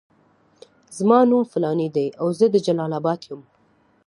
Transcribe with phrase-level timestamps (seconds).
[0.97, 3.41] زما نوم فلانی دی او زه د جلال اباد یم.